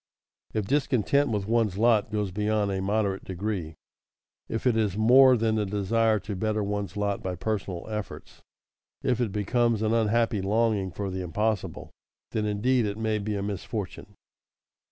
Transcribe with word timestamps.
If 0.55 0.65
discontent 0.65 1.29
with 1.29 1.45
one's 1.47 1.77
lot 1.77 2.09
goes 2.09 2.31
beyond 2.31 2.71
a 2.71 2.81
moderate 2.81 3.23
degree, 3.23 3.75
if 4.49 4.65
it 4.65 4.75
is 4.75 4.97
more 4.97 5.37
than 5.37 5.53
the 5.53 5.65
desire 5.67 6.19
to 6.21 6.35
better 6.35 6.63
one's 6.63 6.97
lot 6.97 7.21
by 7.21 7.35
personal 7.35 7.87
efforts, 7.87 8.41
if 9.03 9.21
it 9.21 9.31
becomes 9.31 9.83
an 9.83 9.93
unhappy 9.93 10.41
longing 10.41 10.89
for 10.89 11.11
the 11.11 11.21
impossible, 11.21 11.91
then 12.31 12.47
indeed 12.47 12.87
it 12.87 12.97
may 12.97 13.19
be 13.19 13.35
a 13.35 13.43
misfortune. 13.43 14.15